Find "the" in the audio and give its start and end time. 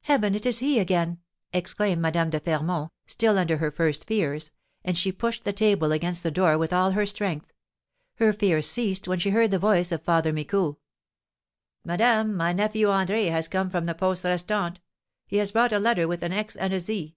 5.44-5.52, 6.24-6.32, 9.52-9.60, 13.86-13.94